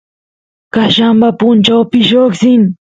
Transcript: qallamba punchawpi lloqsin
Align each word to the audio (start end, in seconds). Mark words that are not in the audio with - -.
qallamba 0.73 1.29
punchawpi 1.39 1.99
lloqsin 2.09 2.61